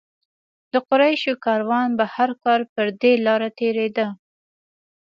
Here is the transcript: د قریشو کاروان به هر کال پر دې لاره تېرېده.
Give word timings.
د 0.71 0.73
قریشو 0.87 1.33
کاروان 1.45 1.89
به 1.97 2.05
هر 2.15 2.29
کال 2.43 2.61
پر 2.73 2.87
دې 3.01 3.13
لاره 3.25 3.49
تېرېده. 3.59 4.07